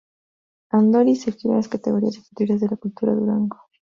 Andoni 0.71 1.15
se 1.15 1.31
crió 1.31 1.51
en 1.51 1.57
las 1.57 1.67
categorías 1.67 2.15
inferiores 2.17 2.59
de 2.61 2.69
la 2.69 2.75
Cultural 2.77 3.19
Durango. 3.19 3.57